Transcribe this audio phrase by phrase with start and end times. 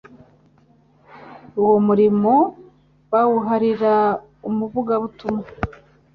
[1.61, 2.33] Uwo murimo
[3.11, 3.93] bawuharira
[4.49, 5.47] umuvugabutumwa.